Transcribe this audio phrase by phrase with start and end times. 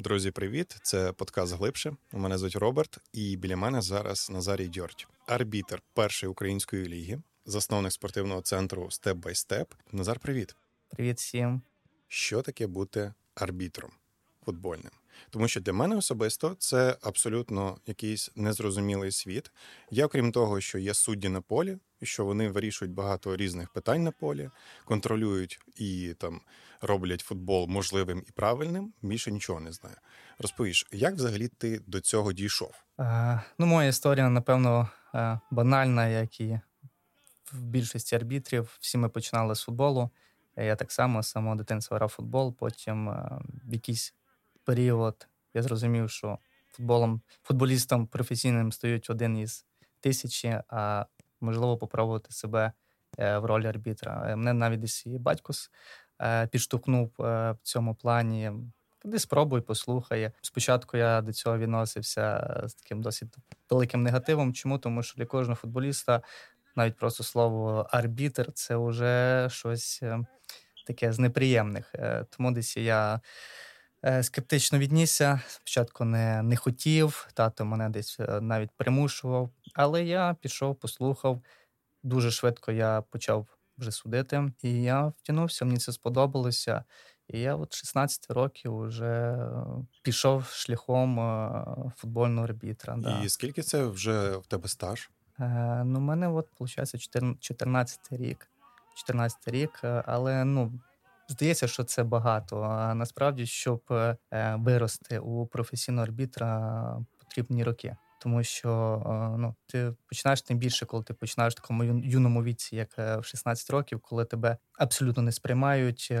[0.00, 0.76] Друзі, привіт!
[0.82, 1.96] Це подкаст глибше.
[2.12, 8.42] Мене звуть Роберт, і біля мене зараз Назарій Дьордь, арбітер першої української ліги, засновник спортивного
[8.42, 9.66] центру Step by Step.
[9.92, 10.56] Назар, привіт.
[10.88, 11.62] Привіт всім.
[12.08, 13.90] Що таке бути арбітром
[14.44, 14.92] футбольним?
[15.30, 19.52] Тому що для мене особисто це абсолютно якийсь незрозумілий світ.
[19.90, 24.02] Я, окрім того, що є судді на полі, і що вони вирішують багато різних питань
[24.02, 24.50] на полі,
[24.84, 26.40] контролюють і там
[26.80, 28.92] роблять футбол можливим і правильним.
[29.02, 29.96] Більше нічого не знаю.
[30.38, 32.74] Розповіш, як взагалі ти до цього дійшов?
[33.00, 36.60] Е, ну, моя історія, напевно, е, банальна, як і
[37.52, 38.76] в більшості арбітрів.
[38.80, 40.10] Всі ми починали з футболу.
[40.56, 42.56] Я так само з самого дитинства грав футбол.
[42.58, 44.14] Потім е, в якийсь
[44.64, 46.38] період я зрозумів, що
[46.68, 49.66] футболом, футболістом професійним стають один із
[50.00, 51.06] тисячі, а
[51.40, 52.72] можливо попробувати себе
[53.18, 54.26] е, в ролі арбітра.
[54.28, 55.70] Е, мене навіть десь і батькос
[56.22, 58.52] е, підштовхнув в цьому плані.
[59.02, 60.32] Куди спробуй, послухає.
[60.42, 63.36] Спочатку я до цього відносився з таким досить
[63.70, 64.54] великим негативом.
[64.54, 64.78] Чому?
[64.78, 66.22] Тому що для кожного футболіста
[66.76, 70.02] навіть просто слово арбітр це вже щось
[70.86, 71.94] таке з неприємних.
[72.30, 73.20] Тому десь я
[74.22, 75.40] скептично віднісся.
[75.46, 79.50] Спочатку не не хотів, тато мене десь е, навіть примушував.
[79.74, 81.42] Але я пішов, послухав.
[82.02, 83.46] Дуже швидко я почав
[83.78, 86.84] вже судити, і я втягнувся, мені це сподобалося.
[87.28, 89.48] І я от 16 років вже е,
[90.02, 91.16] пішов шляхом
[91.96, 92.96] футбольного арбітра.
[92.98, 93.28] І да.
[93.28, 95.10] скільки це вже в тебе стаж?
[95.40, 98.50] Е, Ну, у мене от, виходить, 14 рік.
[98.94, 100.80] 14 рік, але ну,
[101.30, 102.60] Здається, що це багато.
[102.60, 104.16] А насправді, щоб е,
[104.58, 107.96] вирости у професійного арбітра, потрібні роки.
[108.20, 112.76] Тому що е, ну, ти починаєш тим більше, коли ти починаєш в такому юному віці,
[112.76, 116.12] як е, в 16 років, коли тебе абсолютно не сприймають.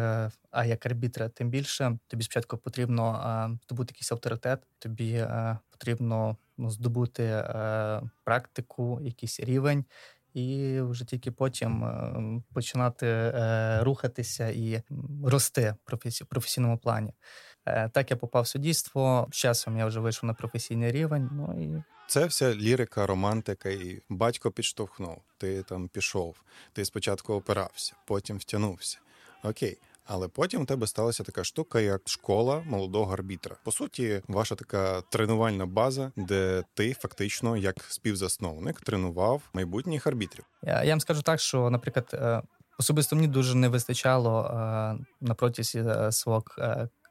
[0.50, 5.26] А як арбітра, тим більше тобі спочатку потрібно здобути якийсь авторитет, тобі
[5.70, 7.44] потрібно ну, здобути
[8.24, 9.84] практику, якийсь рівень
[10.34, 14.82] і вже тільки потім е, починати е, рухатися і
[15.24, 17.12] рости в професійному плані.
[17.66, 21.28] Е, так я попав в суддівство, з часом я вже вийшов на професійний рівень.
[21.32, 25.22] Ну і це вся лірика, романтика, і батько підштовхнув.
[25.38, 26.42] Ти там пішов,
[26.72, 28.98] ти спочатку опирався, потім втягнувся.
[29.44, 29.78] Окей.
[30.04, 33.56] Але потім у тебе сталася така штука, як школа молодого арбітра.
[33.64, 40.44] По суті, ваша така тренувальна база, де ти фактично як співзасновник тренував майбутніх арбітрів.
[40.62, 42.42] Я, я вам скажу так, що, наприклад, е,
[42.78, 44.54] особисто мені дуже не вистачало е,
[45.20, 46.44] на протязі е, свого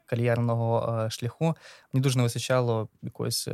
[0.06, 1.56] кар'єрного шляху.
[1.92, 3.48] Мені дуже не вистачало якогось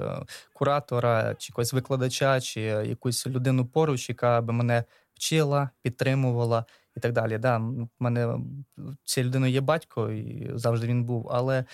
[0.52, 6.64] куратора, чи якогось викладача, чи якусь людину поруч, яка би мене вчила, підтримувала
[6.96, 7.38] і так далі.
[7.38, 8.38] Да, в мене
[9.04, 11.64] цією людиною є батько, і завжди він був, але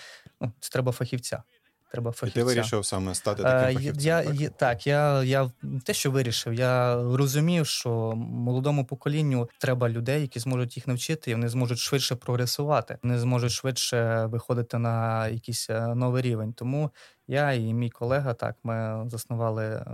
[0.41, 1.43] ну, це треба фахівця.
[1.91, 2.39] Треба фахівця.
[2.39, 4.03] І ти вирішив саме стати таким е, фахівцем?
[4.05, 5.51] Я, так, я, так, я я
[5.85, 11.33] те, що вирішив, я розумів, що молодому поколінню треба людей, які зможуть їх навчити, і
[11.33, 16.53] вони зможуть швидше прогресувати, вони зможуть швидше виходити на якийсь е, новий рівень.
[16.53, 16.89] Тому
[17.27, 19.85] я і мій колега, так, ми заснували е,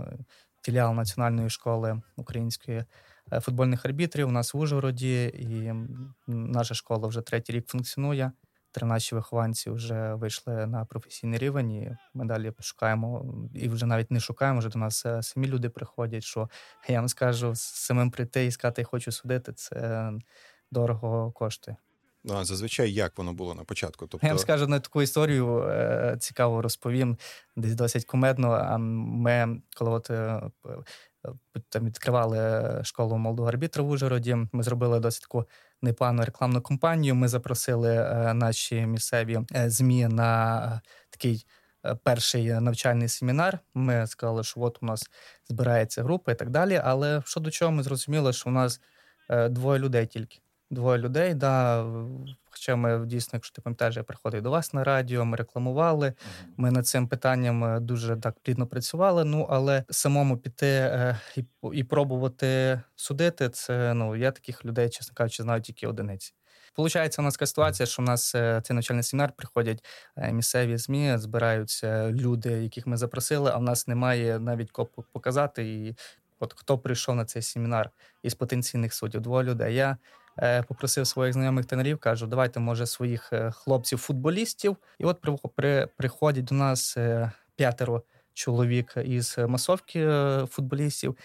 [0.62, 2.84] філіал національної школи української.
[3.32, 5.72] Е, футбольних арбітрів у нас в Ужгороді, і
[6.26, 8.32] наша школа вже третій рік функціонує.
[8.72, 11.70] 13 вихованці вже вийшли на професійний рівень.
[11.70, 14.58] і Ми далі шукаємо і вже навіть не шукаємо.
[14.58, 16.22] Вже до нас е, самі люди приходять.
[16.22, 16.48] Що
[16.88, 20.12] я вам скажу самим прийти і сказати, хочу судити, це
[20.70, 21.76] дорого коштує.
[22.24, 24.06] Ну, а зазвичай як воно було на початку?
[24.06, 24.26] Тобто...
[24.26, 27.18] Я вам скажу на таку історію е, цікаво розповім,
[27.56, 28.50] десь досить кумедно.
[28.50, 30.10] А ми, коли от
[31.68, 34.36] там відкривали школу молодого арбітра в Ужгороді.
[34.52, 35.44] Ми зробили досить таку
[35.82, 37.14] непогану рекламну кампанію.
[37.14, 41.46] Ми запросили е, наші місцеві е, змі на е, такий.
[42.02, 43.58] Перший навчальний семінар.
[43.74, 45.10] Ми сказали, що от у нас
[45.48, 46.80] збирається група і так далі.
[46.84, 48.80] Але що до чого ми зрозуміли, що у нас
[49.50, 51.34] двоє людей тільки двоє людей.
[51.34, 51.84] Да,
[52.50, 56.12] Хоча ми дійсно, якщо ти пам'ятаєш, я приходив до вас на радіо, ми рекламували.
[56.56, 59.24] Ми над цим питанням е, дуже так плідно працювали.
[59.24, 65.14] Ну але самому піти е, і і пробувати судити, це ну я таких людей, чесно
[65.14, 66.34] кажучи, знаю тільки одиниці.
[66.74, 69.84] Получається, у нас така ситуація, що у нас е, цей навчальний семінар приходять
[70.32, 73.50] місцеві змі, збираються люди, яких ми запросили.
[73.54, 75.68] А в нас немає навіть кого показати.
[75.74, 75.96] І
[76.40, 77.90] от хто прийшов на цей семінар
[78.22, 79.74] із потенційних суддів, двоє людей.
[79.74, 79.96] Я
[80.68, 84.76] попросив своїх знайомих тренерів, кажу, давайте, може, своїх е, хлопців-футболістів.
[84.98, 88.02] І от при, при, приходять до нас е, п'ятеро
[88.34, 90.08] чоловік із масовки
[90.50, 91.16] футболістів.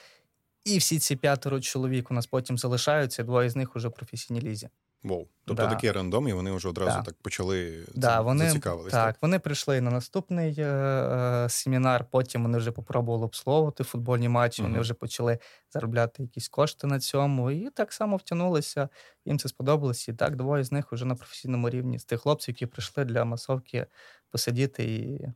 [0.65, 4.41] І всі ці п'ятеро чоловік у нас потім залишаються, двоє з них уже в професійній
[4.41, 4.69] лізі.
[5.05, 5.27] Воу.
[5.47, 5.69] Тобто Да.
[5.69, 7.01] такий рандом, і вони вже одразу Да.
[7.03, 8.91] так почали Да, цим вони, зацікавились.
[8.93, 14.61] так, вони прийшли на наступний е, е, семінар, потім вони вже попробували обслуговувати футбольні матчі,
[14.61, 15.39] вони вже почали
[15.73, 18.89] заробляти якісь кошти на цьому, і так само втягнулися,
[19.25, 20.07] їм це сподобалось.
[20.07, 23.25] І так, двоє з них вже на професійному рівні, з тих хлопців, які прийшли для
[23.25, 23.85] масовки
[24.31, 25.27] посидіти і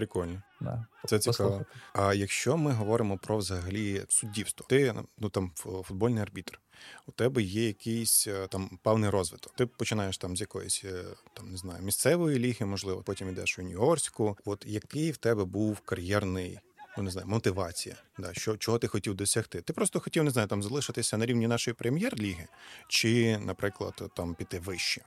[0.00, 0.42] Прикольно.
[0.60, 1.50] да, Це цікаво.
[1.50, 1.70] послухати.
[1.92, 5.52] А якщо ми говоримо про взагалі суддівство, ти ну там
[5.84, 6.60] футбольний арбітр,
[7.06, 9.52] у тебе є якийсь е, там певний розвиток.
[9.56, 11.04] Ти починаєш там з якоїсь е,
[11.34, 14.36] там не знаю місцевої ліги, можливо, потім йдеш у юніорську.
[14.44, 16.58] От який в тебе був кар'єрний?
[16.96, 19.62] Ну, не знаю, мотивація, да, що, чого ти хотів досягти?
[19.62, 22.46] Ти просто хотів, не знаю, там залишитися на рівні нашої прем'єр-ліги,
[22.88, 25.02] чи, наприклад, там піти вище.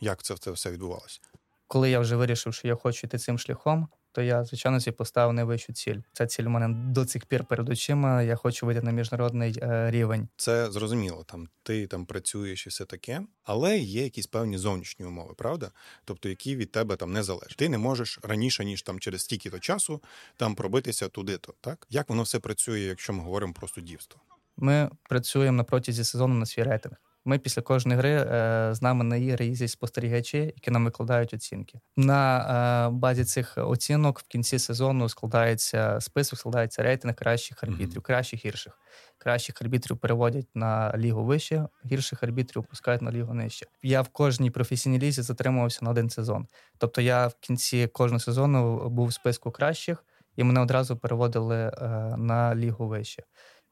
[0.00, 1.20] Як це, це все відбувалося?
[1.66, 5.34] Коли я вже вирішив, що я хочу йти цим шляхом, то я, звичайно, собі поставив
[5.34, 5.96] найвищу ціль.
[6.12, 8.22] Ця ціль у мене до цих пір перед очима.
[8.22, 10.28] Я хочу вийти на міжнародний е, рівень.
[10.36, 15.34] Це зрозуміло, там ти там працюєш і все таке, але є якісь певні зовнішні умови,
[15.36, 15.70] правда?
[16.04, 17.56] Тобто, які від тебе там не залежать.
[17.56, 20.02] Ти не можеш раніше, ніж там через стільки-то часу
[20.36, 21.54] там пробитися туди-то.
[21.60, 24.20] Так як воно все працює, якщо ми говоримо про суддівство?
[24.56, 26.96] Ми працюємо на протязі сезону на свій рейтинг.
[27.24, 31.80] Ми після кожної гри е, з нами на ігри їздять спостерігачі, які нам викладають оцінки.
[31.96, 38.44] На е, базі цих оцінок в кінці сезону складається список, складається рейтинг кращих арбітрів, кращих
[38.44, 38.78] гірших.
[39.18, 43.66] Кращих арбітрів переводять на лігу вище, гірших арбітрів опускають на лігу нижче.
[43.82, 46.46] Я в кожній професійній лізі затримувався на один сезон.
[46.78, 50.04] Тобто я в кінці кожного сезону був в списку кращих,
[50.36, 53.22] і мене одразу переводили е, на лігу вище.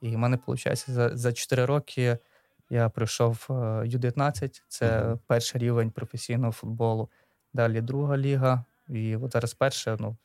[0.01, 2.19] І в мене виходить за, за 4 роки
[2.71, 3.55] я пройшов е,
[3.87, 5.19] Ю-19, це Мгм.
[5.27, 7.11] перший рівень професійного футболу.
[7.53, 8.65] Далі друга ліга.
[8.89, 10.17] І от зараз перша ну,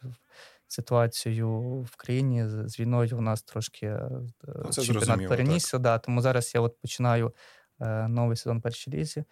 [0.67, 1.49] ситуацію
[1.81, 4.09] в країні з, війною у нас трошки е,
[4.47, 5.77] Ну, це чемпіонат перенісся.
[5.79, 7.33] Да, тому зараз я от починаю
[7.81, 9.23] е, новий сезон першій лізі.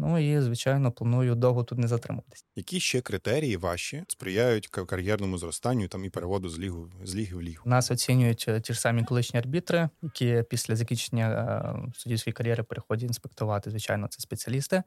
[0.00, 2.44] Ну і, звичайно, планую довго тут не затримуватись.
[2.56, 7.42] Які ще критерії ваші сприяють кар'єрному зростанню там і переводу з лігу з ліги в
[7.42, 7.62] лігу?
[7.64, 13.06] Нас оцінюють е, ті ж самі колишні арбітри, які після закінчення е, суддівської кар'єри переходять
[13.08, 13.70] інспектувати.
[13.70, 14.82] Звичайно, це спеціалісти.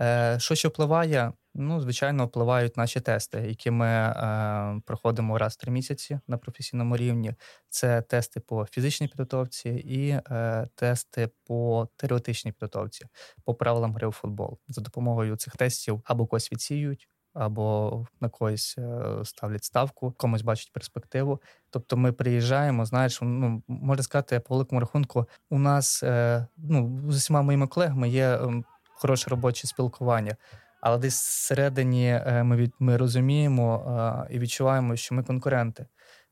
[0.00, 1.32] Е, Що ще впливає?
[1.54, 6.96] Ну, звичайно, впливають наші тести, які ми е, проходимо раз в три місяці на професійному
[6.96, 7.34] рівні.
[7.68, 13.06] Це тести по фізичній підготовці і е, тести по теоретичній підготовці,
[13.44, 14.58] по правилам гри у футбол.
[14.68, 20.72] За допомогою цих тестів або когось відсіюють, або на когось е, ставлять ставку, комусь бачать
[20.72, 21.42] перспективу.
[21.70, 27.16] Тобто ми приїжджаємо, знаєш, ну можна сказати, по великому рахунку, у нас е, ну, з
[27.16, 28.64] усіма моїми колегами є ем,
[28.94, 30.36] хороше робоче спілкування.
[30.80, 33.84] Але десь всередині е, ми від ми розуміємо
[34.30, 35.86] е, і відчуваємо, що ми конкуренти.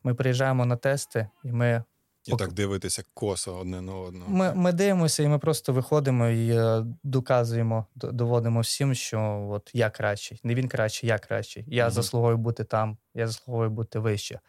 [0.05, 1.85] Ми приїжджаємо на тести, і ми
[2.27, 4.31] І так дивитися косо одне на одного.
[4.31, 9.91] ми, ми дивимося, і ми просто виходимо і е, доказуємо, доводимо всім, що от я
[9.91, 11.65] кращий, не він кращий, я кращий.
[11.67, 11.93] Я Мгм.
[11.93, 14.41] заслуговую бути там, я заслуговую бути вище.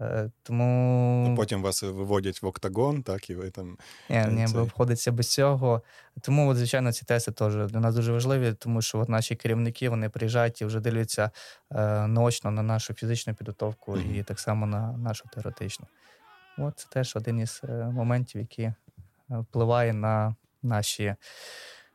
[0.00, 3.78] Е, Тому Ну, Потім вас виводять в октагон, так і ви там
[4.10, 4.60] ні, ні, цей.
[4.60, 5.82] обходиться без цього.
[6.22, 9.88] Тому, от, звичайно, ці тести теж для нас дуже важливі, тому що от наші керівники
[9.88, 11.30] вони приїжджають і вже дивляться
[11.72, 14.14] е, наочно на нашу фізичну підготовку Мгм.
[14.14, 15.86] і так само на нашу теоретичну.
[16.58, 18.74] От це теж один із е, моментів, який е,
[19.30, 21.14] впливає на наші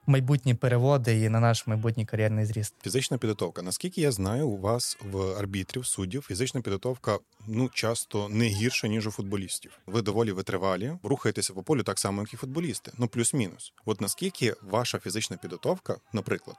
[0.07, 2.73] майбутні переводи і на наш майбутній кар'єрний зріст.
[2.83, 3.61] Фізична підготовка.
[3.61, 9.07] Наскільки я знаю, у вас в арбітрів, суддів, фізична підготовка ну часто не гірша, ніж
[9.07, 9.79] у футболістів.
[9.87, 12.91] Ви доволі витривалі, рухаєтеся по полю так само, як і футболісти.
[12.97, 13.73] Ну плюс-мінус.
[13.85, 16.57] От наскільки ваша фізична підготовка, наприклад,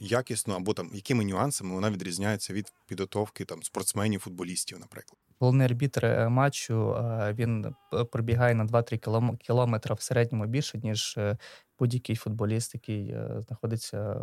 [0.00, 5.18] якісно або там якими нюансами вона відрізняється від підготовки там спортсменів, футболістів, наприклад.
[5.38, 10.78] Головний арбітр е, матчу е, він п- пробігає на 2-3 кілом- кілометри в середньому більше,
[10.78, 11.36] ніж е,
[11.78, 14.16] будь-який футболіст, який е, знаходиться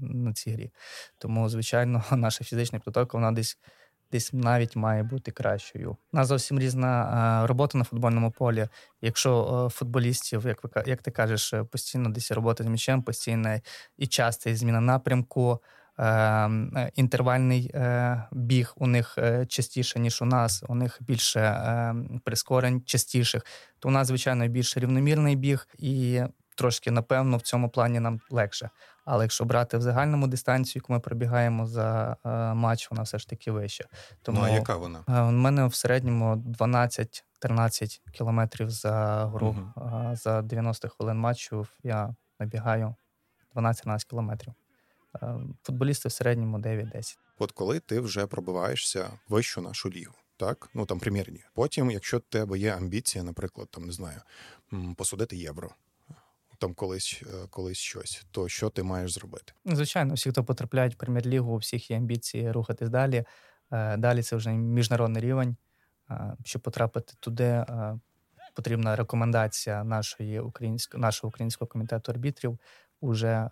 [0.00, 0.70] на цій грі.
[1.18, 3.58] Тому, звичайно, наша фізична підготовка вона десь.
[4.12, 5.90] Десь навіть має бути кращою.
[6.12, 8.68] У нас зовсім різна е, робота на футбольному полі.
[9.00, 13.60] Якщо е, футболістів, як ви як ти кажеш, е, постійно десь робота з м'ячем, постійна
[13.98, 15.77] і часта зміна напрямку, е, е,
[16.94, 20.64] інтервальний е, біг у них е, частіше, ніж у нас.
[20.68, 23.42] У них більше е, прискорень частіших.
[23.78, 26.22] То у нас, звичайно, більш рівномірний біг, і
[26.56, 28.70] трошки, напевно, в цьому плані нам легше.
[29.04, 33.28] Але якщо брати в загальному дистанцію, яку ми пробігаємо за е, матч, вона все ж
[33.28, 33.84] таки вища.
[34.22, 35.04] Тому Ну а яка вона?
[35.08, 36.34] е, у мене в середньому
[37.42, 39.56] 12-13 кілометрів за гру.
[39.76, 42.94] А За 90 хвилин матчу я набігаю
[43.54, 44.54] 12-13 кілометрів.
[45.22, 47.18] Е, Футболісти в середньому 9-10.
[47.38, 51.40] От коли ти вже пробиваєшся вищу нашу лігу, так, ну там примірні.
[51.54, 54.20] Потім, якщо в тебе є амбіція, наприклад, там не знаю,
[54.96, 55.70] посудити євро.
[56.58, 59.52] Там колись е, колись щось, то що ти маєш зробити?
[59.64, 63.24] Звичайно, всі, хто потрапляють в прем'єр-лігу, у всіх є амбіції рухатись далі.
[63.70, 65.56] Е, далі це вже міжнародний рівень.
[66.10, 67.64] Е, щоб потрапити туди,
[68.54, 72.58] потрібна рекомендація нашої українського нашого українського комітету арбітрів
[73.00, 73.50] уже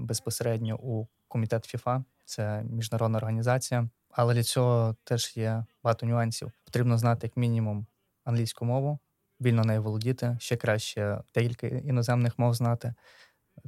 [0.00, 2.04] безпосередньо у комітет ФІФА.
[2.24, 3.88] Це міжнародна організація.
[4.10, 6.52] Але для цього теж є багато нюансів.
[6.64, 7.86] Потрібно знати як мінімум
[8.24, 8.98] англійську мову,
[9.40, 12.94] вільно нею володіти, ще краще декілька іноземних мов знати.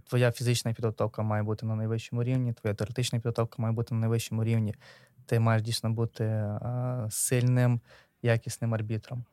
[0.08, 4.44] Твоя фізична підготовка має бути на найвищому рівні, твоя теоретична підготовка має бути на найвищому
[4.44, 4.74] рівні.
[5.26, 7.80] Ти маєш дійсно бути а, сильним,
[8.22, 9.24] якісним арбітром.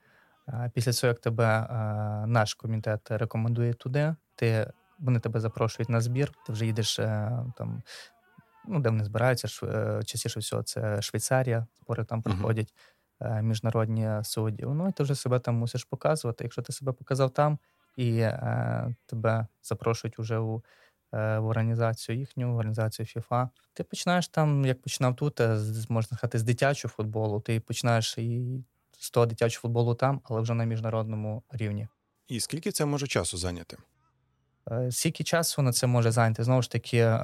[0.73, 6.31] Після цього, як тебе а, наш комітет рекомендує туди, ти вони тебе запрошують на збір,
[6.45, 7.81] ти вже їдеш е, там
[8.67, 12.73] ну, де вони збираються, е, частіше всього, це Швейцарія, збори там проходять
[13.19, 13.41] uh-huh.
[13.41, 14.63] міжнародні судді.
[14.63, 16.43] Ну і ти вже себе там мусиш показувати.
[16.43, 17.59] Якщо ти себе показав там
[17.95, 20.63] і е, тебе запрошують уже у
[21.11, 25.39] в організацію їхню, в організацію ФІФА, ти починаєш там, як починав тут,
[25.89, 27.39] можна сказати, з дитячого футболу.
[27.39, 28.63] Ти починаєш і
[28.99, 31.87] з того дитячого футболу там, але вже на міжнародному рівні.
[32.27, 33.77] І скільки це може часу зайняти?
[34.89, 36.43] Скільки часу на це може зайняти?
[36.43, 37.19] Знову ж таки,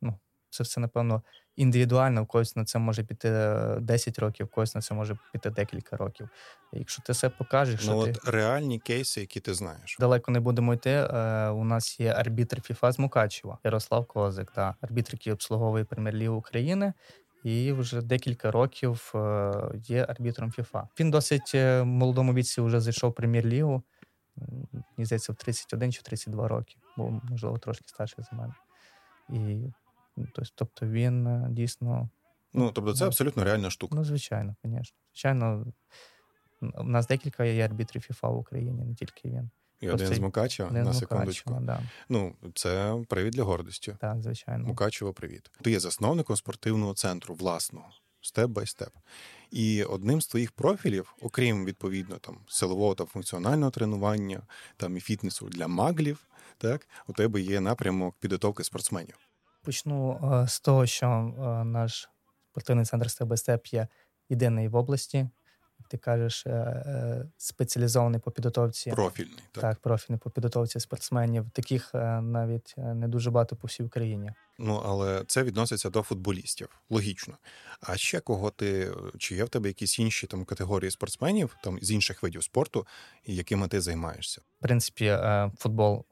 [0.00, 0.18] ну,
[0.50, 1.22] це все, напевно,
[1.56, 5.18] індивідуально, в когось на це може піти 10 е, років, в когось на це може
[5.32, 6.28] піти декілька років.
[6.72, 8.30] Якщо ти все покажеш, ну, що от ти...
[8.30, 9.96] реальні кейси, які ти знаєш.
[10.00, 10.90] Далеко не будемо йти.
[10.90, 16.36] Е, у нас є арбітр ФІФА з Мукачева, Ярослав Козик, та арбітр, який обслуговує прем'єр-лігу
[16.36, 16.92] України.
[17.44, 20.88] І вже декілька років е, є арбітром ФІФА.
[21.00, 23.82] Він досить в молодому віці вже зайшов в прем'єр-лігу.
[24.72, 28.54] Мені здається, в 31 чи 32 роки, бо можливо трошки старший за мене.
[29.28, 29.72] І
[30.54, 32.08] Тобто він е, дійсно.
[32.52, 33.96] Ну, тобто, це абсолютно реальна штука.
[33.96, 34.96] Ну, звичайно, звісно.
[35.12, 35.66] Звичайно,
[36.60, 39.50] у нас декілька є арбітрів ФІФА в Україні, не тільки він.
[39.80, 41.58] І Просто один з Мукачева, на секундочку.
[41.60, 41.82] Да.
[42.08, 43.96] Ну, це привід для гордості.
[44.00, 44.66] Так, звичайно.
[44.66, 45.50] Мукачево, привіт.
[45.62, 48.92] Ти є засновником спортивного центру власного, степ бай степ.
[49.52, 54.42] І одним з твоїх профілів, окрім відповідно там силового та функціонального тренування,
[54.76, 56.26] там і фітнесу для маглів,
[56.58, 59.18] так у тебе є напрямок підготовки спортсменів.
[59.62, 62.08] Почну е, з того, що е, наш
[62.50, 63.88] спортивний центр степ є
[64.28, 65.28] єдиний в області,
[65.88, 68.90] ти кажеш, е, спеціалізований по підготовці.
[68.90, 69.38] Профільний.
[69.52, 71.50] Так, так профільний по підготовці спортсменів.
[71.52, 74.32] Таких навіть не дуже багато по всій Україні.
[74.58, 77.34] Ну, але це відноситься до футболістів, логічно.
[77.80, 81.90] А ще кого ти, чи є в тебе якісь інші там категорії спортсменів там з
[81.90, 82.86] інших видів спорту,
[83.26, 84.40] якими ти займаєшся?
[84.58, 85.18] В принципі,
[85.58, 86.04] футбол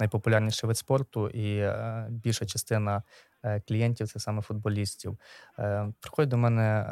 [0.00, 3.02] найпопулярніший вид спорту, і е, більша частина
[3.42, 5.18] е, клієнтів це саме футболістів.
[5.58, 6.86] Е, приходять до мене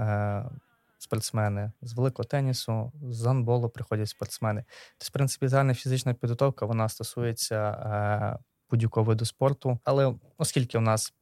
[1.03, 4.65] спортсмени з великого тенісу, з гандболу приходять спортсмени.
[4.99, 8.39] Тобто, в принципі, загальна фізична підготовка вона стосується
[8.71, 9.79] будь-якого виду спорту.
[9.85, 11.15] Але оскільки у нас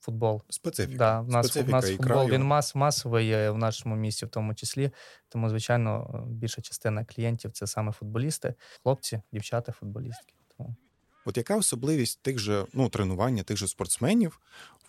[0.00, 2.28] футбол специфіка, да, в нас, Специфіка в нас футбол краю.
[2.28, 4.90] він мас, масовий в нашому місті, в тому числі.
[5.28, 10.34] Тому, звичайно, більша частина клієнтів це саме футболісти, хлопці, дівчата, футболістки.
[11.24, 14.40] От яка особливість тих же ну, тренування, тих же спортсменів,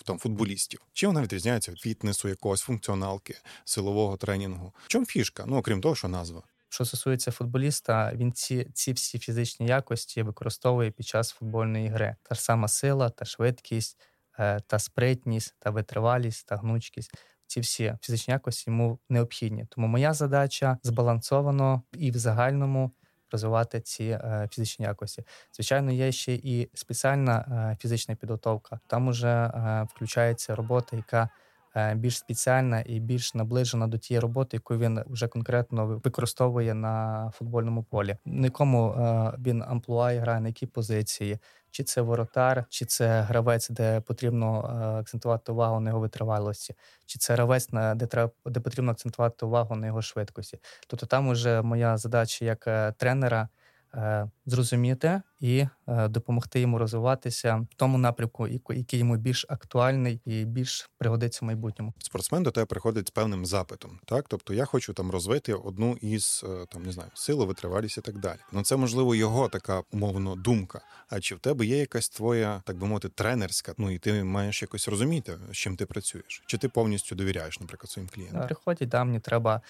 [0.06, 0.82] там футболістів?
[0.94, 4.74] Чим вона відрізняється від фітнесу, якогось функціоналки, силового тренінгу?
[4.86, 5.44] В чому фішка?
[5.48, 6.44] Ну окрім того, що назва?
[6.70, 12.16] Що стосується футболіста, він ці ці всі фізичні якості використовує під час футбольної гри.
[12.24, 13.98] Та ж сама сила, та швидкість,
[14.40, 17.12] е, та спритність, та витривалість, та гнучкість.
[17.48, 19.66] Ці всі фізичні якості йому необхідні.
[19.70, 22.92] Тому моя задача збалансовано і в загальному
[23.32, 25.24] розвивати ці е, фізичні якості.
[25.54, 27.40] Звичайно, є ще і спеціальна
[27.72, 28.80] е, фізична підготовка.
[28.88, 31.30] Там уже е, включається робота, яка
[31.96, 37.84] більш спеціальна і більш наближена до тієї роботи, яку він вже конкретно використовує на футбольному
[37.84, 38.18] полі.
[38.26, 38.96] Нікому
[39.40, 41.40] він амплуа грає на якій позиції,
[41.72, 44.60] чи це воротар, чи це гравець, де потрібно
[45.00, 46.76] акцентувати увагу на його витривалості,
[47.06, 50.60] чи це гравець, де треба де потрібно акцентувати увагу на його швидкості.
[50.88, 53.50] Тобто там уже моя задача як е, тренера.
[53.96, 60.46] Е, зрозуміти і е, допомогти йому розвиватися в тому напрямку, який йому більш актуальний і
[60.46, 61.94] більш пригодиться в майбутньому.
[61.98, 66.46] Спортсмен до тебе приходить з певним запитом, так тобто я хочу там розвити одну із
[66.50, 68.40] е, там не знаю силу, витривалість і так далі.
[68.52, 70.82] Ну це можливо його така умовно думка.
[71.10, 73.74] А чи в тебе є якась твоя, так би мовити, тренерська?
[73.78, 76.44] Ну і ти маєш якось розуміти, з чим ти працюєш?
[76.46, 78.46] Чи ти повністю довіряєш, наприклад, своїм клієнтам?
[78.46, 79.62] Приходять, да, мені треба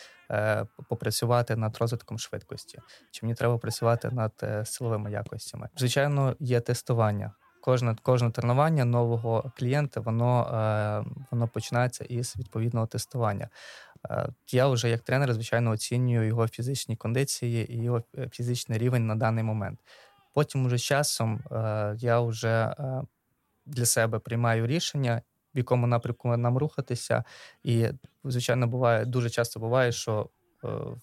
[0.89, 2.79] попрацювати над розвитком швидкості,
[3.11, 5.69] чи мені треба працювати над е, силовими якостями.
[5.77, 7.31] Звичайно, є тестування.
[7.61, 13.49] кожне кожне тренування нового клієнта воно е, воно починається із відповідного тестування.
[14.09, 19.07] Е, я вже як тренер, звичайно, оцінюю його фізичні кондиції і його е, фізичний рівень
[19.07, 19.79] на даний момент.
[20.33, 21.43] Потім, уже часом,
[21.97, 22.75] я вже
[23.65, 25.21] для себе приймаю рішення,
[25.55, 27.23] в якому напрямку нам рухатися.
[27.63, 27.87] І,
[28.23, 30.29] звичайно, буває дуже часто буває, що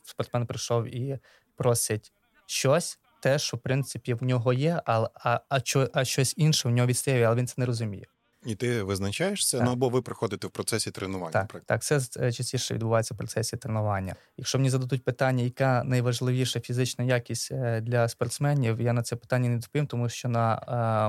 [0.05, 1.19] спортсмен прийшов і
[1.57, 2.13] просить
[2.47, 5.61] щось те, що в принципі в нього є, а а, а,
[5.93, 8.07] а щось інше в нього відстає, але він це не розуміє.
[8.47, 11.33] І ти визначаєш це, ну або ви приходите в процесі тренування.
[11.33, 11.67] Так, наприклад.
[11.67, 14.15] так, це е, частіше відбувається в процесі тренування.
[14.37, 19.49] Якщо мені зададуть питання, яка найважливіша фізична якість е, для спортсменів, я на це питання
[19.49, 20.55] не відповім, тому що на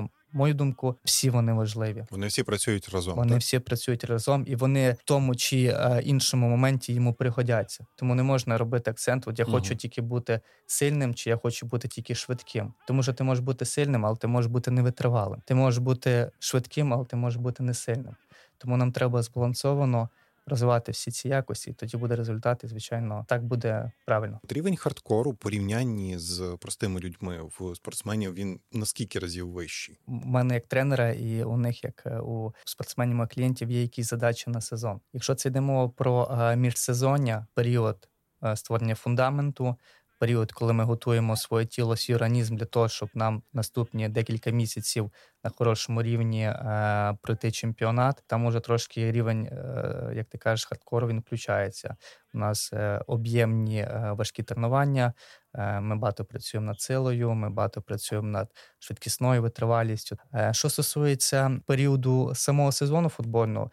[0.04, 2.06] е, мою думку, всі вони важливі.
[2.12, 3.16] Вони всі працюють разом.
[3.16, 3.42] Вони так?
[3.42, 7.86] всі працюють разом, і вони в тому чи е, іншому моменті йому пригодяться.
[7.96, 9.28] Тому не можна робити акцент.
[9.28, 9.54] От я угу.
[9.54, 12.74] хочу тільки бути сильним, чи я хочу бути тільки швидким.
[12.88, 15.42] Тому що ти можеш бути сильним, але ти можеш бути невитривалим.
[15.46, 18.16] Ти можеш бути швидким, але ти можеш бути не сильним.
[18.58, 20.10] Тому нам треба збалансовано
[20.50, 24.40] розвивати всі ці якості, тоді буде результат, і звичайно, так буде правильно.
[24.50, 30.00] Рівень хардкору порівнянні з простими людьми в спортсменів він наскільки разів вищий?
[30.08, 34.50] У мене як тренера, і у них, як е, у спортсменів клієнтів, є якісь задачі
[34.50, 35.00] на сезон.
[35.14, 38.10] Якщо це йде мова про е, міжсезоння, період
[38.44, 39.76] е, створення фундаменту
[40.20, 45.12] період, коли ми готуємо своє тіло, свій організм для того, щоб нам наступні декілька місяців
[45.44, 48.24] на хорошому рівні е, пройти чемпіонат.
[48.28, 51.96] Там уже трошки рівень, е, як ти кажеш, хардкору він включається.
[52.34, 55.14] У нас е, об'ємні е, важкі тренування.
[55.56, 60.18] Е, ми багато працюємо над силою, ми багато працюємо над швидкісною витривалістю.
[60.34, 63.72] Е, що стосується періоду самого сезону футбольного,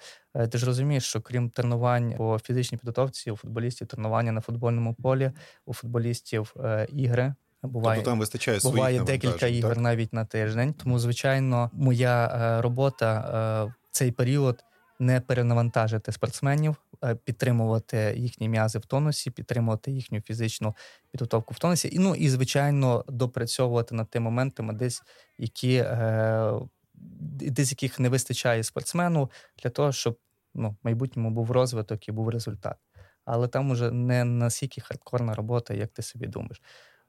[0.50, 5.33] ти ж розумієш, що крім тренувань по фізичній підготовці, у футболістів тренування на футбольному полі,
[5.66, 6.55] у футболістів
[6.88, 7.35] ігри.
[7.62, 9.83] Буває тобто там вистачає буває декілька ігор так?
[9.83, 10.73] навіть на тиждень.
[10.73, 14.64] Тому, звичайно, моя робота в цей період
[14.99, 20.76] не перенавантажити спортсменів, Е, підтримувати їхні м'язи в тонусі, підтримувати їхню фізичну
[21.11, 25.02] підготовку в тонусі, і ну і звичайно допрацьовувати над тими моментами, десь
[25.38, 26.52] які е,
[26.95, 29.31] десь яких не вистачає спортсмену
[29.62, 30.19] для того, щоб
[30.56, 32.76] ну, в майбутньому був розвиток і був результат.
[33.25, 36.62] Але там уже не настільки хардкорна робота, як ти собі думаєш.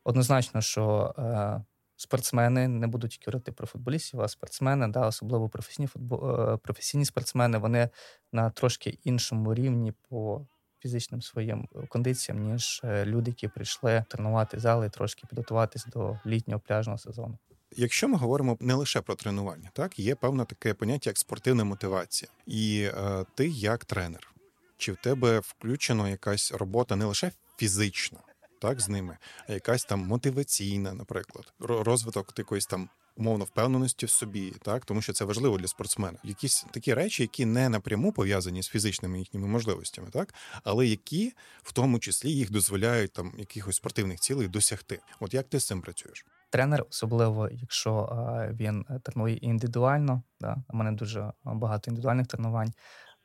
[0.03, 1.63] Однозначно, що е,
[1.95, 7.05] спортсмени не буду тільки говорити про футболістів, а спортсмени, да, особливо професійні футбол, е, професійні
[7.05, 7.89] спортсмени, вони
[8.31, 10.47] на трошки іншому рівні по
[10.79, 16.97] фізичним своїм кондиціям, ніж е, люди, які прийшли тренувати зали, трошки підготуватись до літнього пляжного
[16.97, 17.37] сезону.
[17.75, 22.31] Якщо ми говоримо не лише про тренування, так є певне таке поняття як спортивна мотивація,
[22.45, 24.31] і е, ти як тренер,
[24.77, 28.19] чи в тебе включено якась робота не лише фізична,
[28.61, 34.53] так з ними, а якась там мотиваційна, наприклад, розвиток якоїсь там умовно впевненості в собі,
[34.61, 36.17] так тому що це важливо для спортсмена.
[36.23, 41.71] Якісь такі речі, які не напряму пов'язані з фізичними їхніми можливостями, так але які в
[41.71, 44.99] тому числі їх дозволяють там якихось спортивних цілей досягти.
[45.19, 46.25] От як ти з цим працюєш?
[46.49, 52.73] Тренер, особливо якщо а, він тренує індивідуально, да, у мене дуже багато індивідуальних тренувань.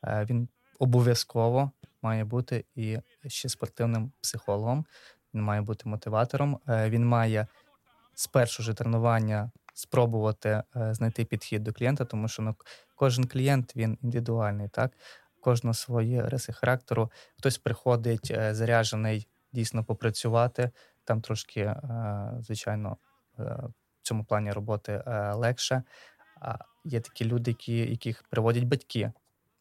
[0.04, 1.70] Він обов'язково
[2.02, 4.86] має бути і ще спортивним психологом,
[5.34, 6.58] він має бути мотиватором.
[6.68, 7.46] Е, він має
[8.14, 12.56] з першого ж тренування спробувати е, знайти підхід до клієнта, тому що ну,
[12.96, 14.92] кожен клієнт він індивідуальний, так
[15.40, 17.10] кожного свої риси характеру.
[17.38, 20.70] Хтось приходить е, заряджений дійсно попрацювати.
[21.04, 21.74] Там трошки,
[22.40, 22.96] звичайно,
[23.42, 25.02] в цьому плані роботи
[25.34, 25.82] легше.
[26.40, 29.12] А є такі люди, які, яких приводять батьки.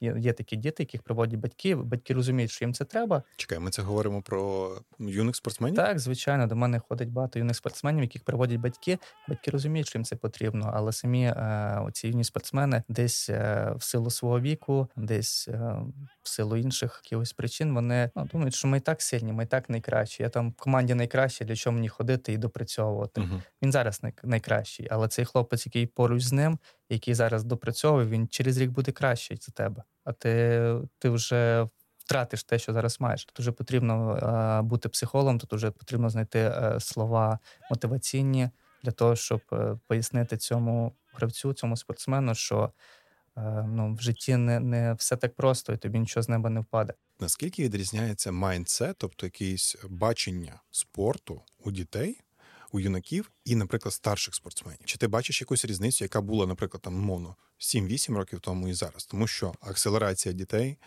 [0.02, 1.76] Є, є такі діти, яких приводять батьки.
[1.76, 3.24] Батьки розуміють, що їм це треба.
[3.36, 5.76] Чекай, ми це говоримо про юних спортсменів?
[5.76, 8.98] Так, звичайно, до мене ходить багато юних спортсменів, яких приводять батьки.
[9.30, 13.84] Батьки розуміють, що їм це потрібно, але самі е, оці юні спортсмени десь е, в
[13.84, 15.76] силу свого віку, десь е,
[16.24, 19.48] в силу інших якихось причин, вони ну, думають, що ми і так сильні, ми і
[19.48, 20.24] так найкращі.
[20.24, 23.22] Я там в команді найкраще, для чого мені ходити і допрацьовувати.
[23.22, 23.42] Угу.
[23.62, 26.60] Він зараз найкращий, але цей хлопець, який поруч з ним,
[26.90, 32.44] який зараз допрацьовує, він через рік буде кращий за тебе а ти ти вже втратиш
[32.44, 33.26] те, що зараз маєш.
[33.26, 38.50] Тут вже потрібно е, бути психологом, тут вже потрібно знайти е, слова мотиваційні
[38.84, 42.72] для того, щоб е, пояснити цьому гравцю, цьому спортсмену, що
[43.66, 46.94] ну, в житті не не все так просто, і тобі нічого з неба не впаде.
[47.20, 52.22] Наскільки відрізняється майндсет, тобто якесь бачення спорту у дітей?
[52.72, 54.86] У юнаків і, наприклад, старших спортсменів.
[54.86, 59.06] Чи ти бачиш якусь різницю, яка була, наприклад, там мовно 7-8 років тому і зараз,
[59.06, 60.78] тому що акселерація дітей,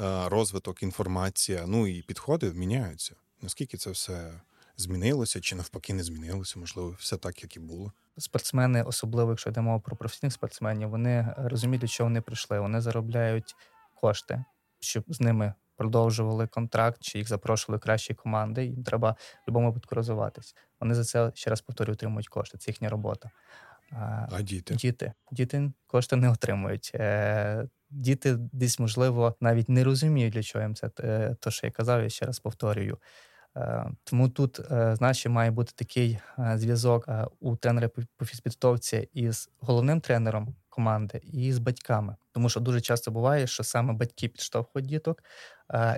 [0.00, 3.14] е, розвиток, інформація, ну і підходи міняються.
[3.42, 4.40] Наскільки це все
[4.76, 6.58] змінилося, чи навпаки не змінилося?
[6.58, 7.92] Можливо, все так, як і було.
[8.18, 12.60] Спортсмени, особливо якщо йдемо про професійних спортсменів, вони розуміють, до чого вони прийшли.
[12.60, 13.54] Вони заробляють
[13.94, 14.44] кошти,
[14.80, 18.64] щоб з ними продовжували контракт, чи їх запрошували кращі команди.
[18.64, 19.14] Їм треба в
[19.46, 20.54] будь-якому випадку розвиватись.
[20.80, 22.58] Вони за це ще раз повторюю, отримують кошти.
[22.58, 23.30] Це їхня робота.
[23.92, 24.74] А діти?
[24.74, 26.92] Діти Діти кошти не отримують.
[26.94, 31.70] Е, діти десь, можливо, навіть не розуміють, для чого їм це те, то, що я
[31.70, 32.98] казав, я ще раз повторюю.
[33.56, 36.18] Е, тому тут, знаєш, має бути такий
[36.54, 37.08] зв'язок
[37.40, 42.16] у тренера по фізпідготовці із головним тренером команди і з батьками.
[42.32, 45.22] Тому що дуже часто буває, що саме батьки підштовхують діток,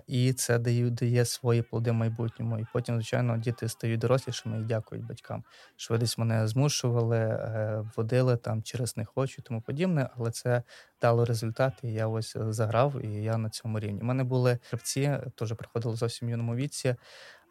[0.06, 2.58] і це дає дає свої плоди майбутньому.
[2.58, 5.44] І потім, звичайно, діти стають дорослішими і дякують батькам.
[5.76, 10.62] Що ви десь мене змушували, е, водили там через не хочу, тому подібне, але це
[11.00, 11.72] дало результат.
[11.82, 14.00] І я ось заграв, і я на цьому рівні.
[14.00, 16.96] У мене були гравці, теж приходили зовсім юному віці.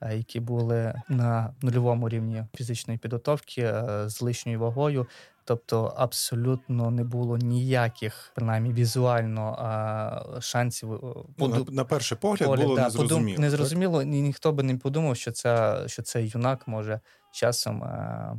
[0.02, 5.08] Е, які були на нульовому рівні фізичної підготовки е, з лишньою вагою,
[5.50, 9.58] Тобто абсолютно не було ніяких, принаймні візуально
[10.42, 10.90] шансів.
[10.90, 13.30] поду ну, на, на перший погляд погляд, було да, незрозуміло.
[13.30, 13.42] Подум...
[13.42, 17.00] Незрозуміло, і ніхто би не подумав, що це що цей юнак може
[17.32, 17.84] часом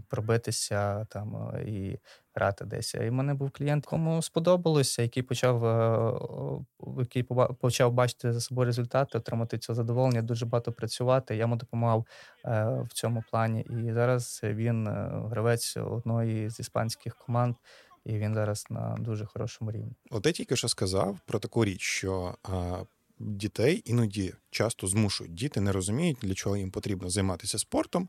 [0.09, 1.99] пробитися там і
[2.35, 2.95] грати десь.
[2.95, 6.65] І в мене був клієнт, кому сподобалося, який почав е,
[6.99, 7.23] який
[7.61, 11.35] почав бачити за собою результати, отримати це задоволення, дуже багато працювати.
[11.35, 12.07] Я йому допомагав
[12.45, 13.61] е, в цьому плані.
[13.61, 17.55] І зараз він е, гравець одної з іспанських команд.
[18.05, 19.93] І він зараз на дуже хорошому рівні.
[20.11, 22.35] От я тільки що сказав про таку річ, що
[23.21, 25.35] дітей іноді часто змушують.
[25.35, 28.09] Діти не розуміють, для чого їм потрібно займатися спортом,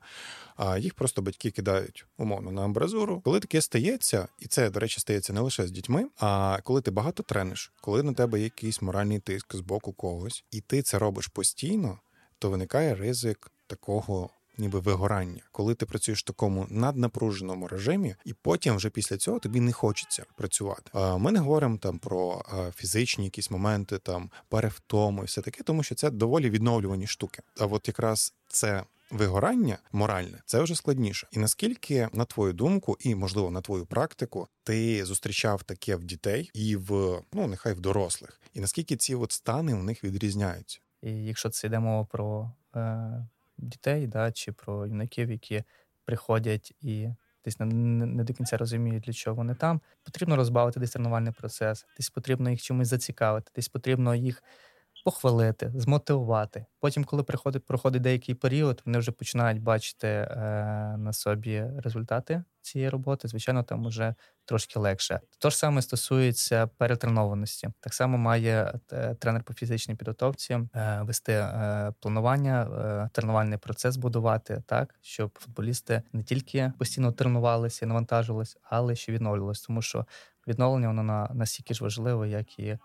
[0.56, 3.22] а їх просто батьки кидають умовно на амбразуру.
[3.22, 6.92] Коли таке стається, і це, до речі, стається не лише з дітьми, а коли ти
[6.92, 11.28] багато трениш, коли на тебе якийсь моральний тиск з боку когось, і ти це робиш
[11.28, 12.00] постійно,
[12.40, 18.76] то виникає ризик такого ніби вигорання, коли ти працюєш в такому наднапруженому режимі, і потім
[18.76, 20.92] вже після цього тобі не хочеться працювати.
[21.18, 25.96] Ми не говоримо там про фізичні якісь моменти, там перевтому і все таке, тому що
[25.96, 27.42] це доволі відновлювані штуки.
[27.60, 28.84] А от якраз це.
[29.12, 31.28] Вигорання моральне це вже складніше.
[31.32, 36.52] І наскільки, на твою думку, і можливо на твою практику, ти зустрічав таке в дітей
[36.54, 40.80] і в ну нехай в дорослих, і наскільки ці от стани у них відрізняються?
[41.02, 43.28] І якщо це йде мова про е,
[43.62, 45.64] дітей, да, чи про юнаків, які
[46.06, 47.10] приходять і
[47.46, 49.82] десь не, не до кінця розуміють, для чого вони там.
[50.04, 54.44] Потрібно розбавити десь тренувальний процес, десь потрібно їх чимось зацікавити, десь потрібно їх
[55.04, 56.66] похвалити, змотивувати.
[56.80, 60.36] Потім, коли приходить, проходить деякий період, вони вже починають бачити е,
[60.98, 63.28] на собі результати цієї роботи.
[63.28, 65.20] Звичайно, там вже трошки легше.
[65.40, 67.70] То ж саме стосується перетренованості.
[67.80, 73.98] Так само має е, тренер по фізичній підготовці е, вести е, планування, е, тренувальний процес
[73.98, 80.06] будувати так, щоб футболісти не тільки постійно тренувалися і навантажувалися, але ще відновлювалися, тому що
[80.48, 82.78] відновлення воно на настільки ж важливе, як і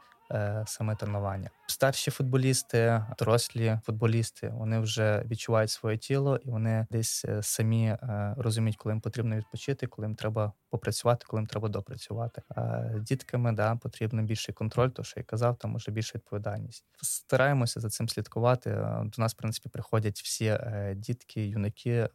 [0.67, 1.51] саме тренування.
[1.67, 8.35] Старші футболісти, дорослі футболісти, вони вже відчувають своє тіло і вони десь е, самі е,
[8.39, 12.43] розуміють, коли їм потрібно відпочити, коли їм треба попрацювати, коли їм треба допрацювати.
[12.49, 16.85] А дітками да потрібно більший контроль, то що я казав, там може більша відповідальність.
[17.03, 18.71] Стараємося за цим слідкувати.
[19.05, 20.59] До нас, в принципі, приходять всі
[20.95, 22.09] дітки, юнаки,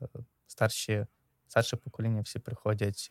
[0.47, 1.05] старші,
[1.47, 3.09] старше покоління, всі приходять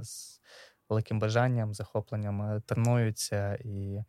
[0.00, 0.40] з
[0.88, 4.04] великим бажанням, захопленням, тренуються і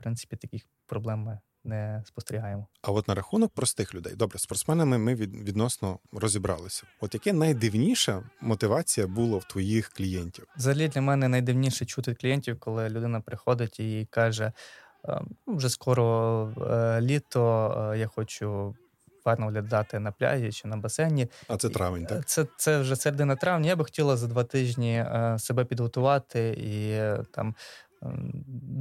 [0.00, 2.66] принципі, таких проблем ми не спостерігаємо.
[2.82, 6.82] А от на рахунок простих людей, добре, спортсменами ми від, відносно розібралися.
[7.00, 10.46] От яке найдивніша мотивація була в твоїх клієнтів?
[10.56, 14.52] Взагалі для мене найдивніше чути клієнтів, коли людина приходить і каже:
[15.04, 18.74] «Ем, «Ну, вже скоро е, літо, е, я хочу.
[19.24, 21.28] Гарно виглядати на пляжі чи на басейні.
[21.48, 22.26] А це травень, так?
[22.26, 23.68] Це це вже середина травня.
[23.68, 27.00] Я би хотіла за два тижні е, себе підготувати і
[27.32, 27.54] там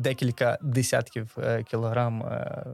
[0.01, 2.65] декілька десятків е, кілограм е,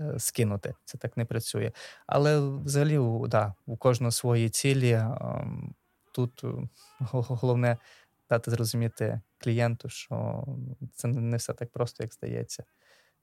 [0.00, 0.74] е, скинути.
[0.84, 1.72] Це так не працює.
[2.06, 4.92] Але взагалі, да, у кожного свої цілі.
[4.92, 5.74] Ем,
[6.12, 6.44] тут
[7.00, 7.76] головне
[8.28, 10.44] дати зрозуміти клієнту, що
[10.94, 12.64] це не все так просто, як здається.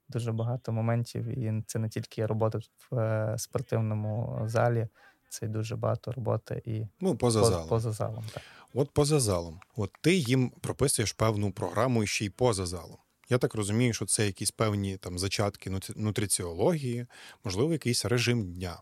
[0.10, 2.60] Дуже багато моментів, і це не тільки робота
[2.92, 4.88] в спортивному залі,
[5.30, 7.68] це дуже багато роботи і ну, поза залом.
[7.68, 8.44] Поза залом так.
[8.74, 9.60] От поза залом.
[9.76, 12.98] От ти їм прописуєш певну програму ще й поза залом.
[13.30, 17.06] Я так розумію, що це якісь певні там зачатки нутриціології,
[17.44, 18.82] можливо, якийсь режим дня.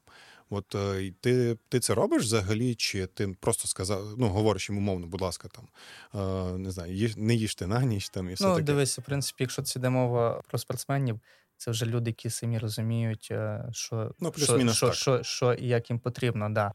[0.50, 5.08] От е, ти ти це робиш взагалі, чи ти просто сказав, ну говориш йому мовно,
[5.08, 5.68] будь ласка, там
[6.22, 8.64] е, не знаю, їж, не їжте на ніч там і все ну, таке?
[8.64, 11.20] дивися, в принципі, якщо це йде мова про спортсменів,
[11.66, 13.32] це вже люди, які самі розуміють,
[13.72, 14.96] що ну, плюс що, мінус що, так.
[14.96, 16.50] що, що і як їм потрібно.
[16.50, 16.72] Да.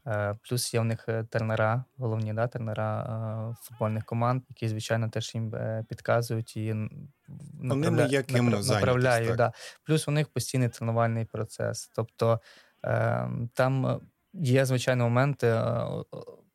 [0.49, 5.53] Плюс є в них тренера, головні да, тренера футбольних команд, які, звичайно, теж їм
[5.89, 6.73] підказують і
[7.53, 8.07] направля...
[8.67, 8.69] направляють.
[8.69, 9.53] направляють да.
[9.83, 11.91] Плюс у них постійний тренувальний процес.
[11.95, 12.39] Тобто
[12.83, 14.01] ем, там
[14.33, 15.61] є, звичайно, моменти,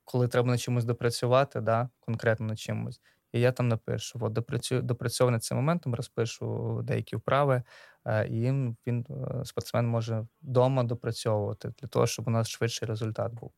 [0.05, 3.01] коли треба на чимось допрацювати, да, конкретно на чимось.
[3.33, 7.63] І я там напишу: от допрацю, допрацьований цим моментом, розпишу деякі вправи,
[8.07, 8.41] е, і
[8.87, 13.53] він е, спортсмен може вдома допрацьовувати для того, щоб у нас швидший результат був.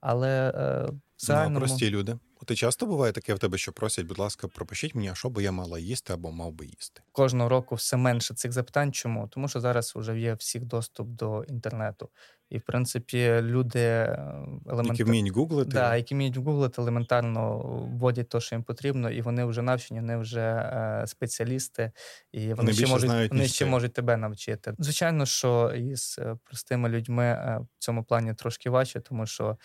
[0.00, 1.54] Але е, в загальному...
[1.54, 2.18] Ну, прості люди.
[2.50, 5.42] І часто буває таке в тебе, що просять, будь ласка, пропишіть мені, а що би
[5.42, 7.02] я мала їсти або мав би їсти.
[7.12, 8.92] Кожного року все менше цих запитань.
[8.92, 9.28] Чому?
[9.28, 12.08] Тому що зараз вже є всіх доступ до інтернету.
[12.50, 14.92] І, в принципі, люди елементарно...
[14.92, 15.70] Які вміють гуглити.
[15.70, 17.58] Да, які вміють гуглити, елементарно
[17.92, 21.92] вводять те, що їм потрібно, і вони вже навчені, вони вже е, спеціалісти,
[22.32, 24.74] і вони, вони ще можуть знають, вони ще можуть тебе навчити.
[24.78, 29.56] Звичайно, що із е, простими людьми е, в цьому плані трошки важче, тому що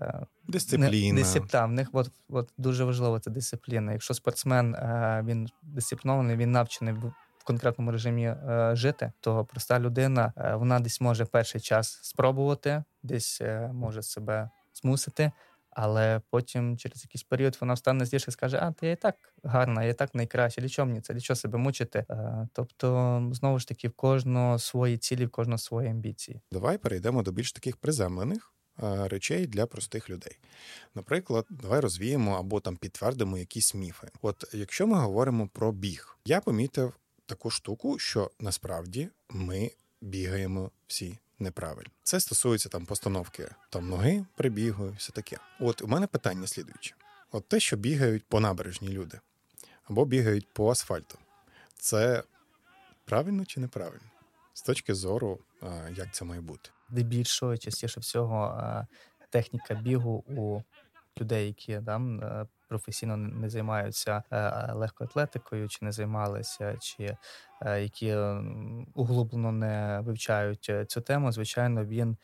[0.00, 1.20] е, дисципліна.
[1.20, 1.66] Дисципліна.
[1.66, 3.92] В них от, от дуже важливо це дисципліна.
[3.92, 10.32] Якщо спортсмен е, він дисциплінований, він навчений в конкретному режимі е, жити, то проста людина
[10.54, 15.32] вона десь може перший час спробувати, десь може себе змусити.
[15.70, 19.14] Але потім через якийсь період вона встане здесь і скаже: А, ти я і так
[19.44, 20.60] гарна, я і так найкраще.
[20.60, 21.14] Для чого мені це?
[21.14, 22.06] Для чого себе мучити?
[22.52, 26.40] Тобто, знову ж таки, в кожного свої цілі, в кожного свої амбіції.
[26.52, 30.38] Давай перейдемо до більш таких приземлених речей для простих людей.
[30.94, 34.08] Наприклад, давай розвіємо або там підтвердимо якісь міфи.
[34.22, 36.92] От якщо ми говоримо про біг, я помітив
[37.26, 41.90] таку штуку, що насправді ми бігаємо всі неправильно.
[42.02, 45.38] Це стосується там постановки там ноги при бігу і все таке.
[45.60, 46.94] От у мене питання слідуюче:
[47.32, 49.20] от те, що бігають по набережні люди
[49.84, 51.18] або бігають по асфальту,
[51.76, 52.22] це
[53.04, 54.10] правильно чи неправильно?
[54.54, 55.38] З точки зору,
[55.96, 56.70] як це має бути?
[56.90, 58.62] Дебільшого частіше всього
[59.30, 60.62] техніка бігу у
[61.20, 62.20] людей, які там
[62.70, 67.16] професійно не займаються е, легкоатлетикою, чи не займалися, чи
[67.62, 68.16] е, які
[68.94, 72.16] углублено не вивчають е, цю тему, звичайно, він,